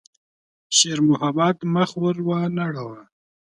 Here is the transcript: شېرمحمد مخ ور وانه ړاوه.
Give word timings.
شېرمحمد 0.77 1.57
مخ 1.73 1.89
ور 2.01 2.17
وانه 2.27 2.65
ړاوه. 2.73 3.01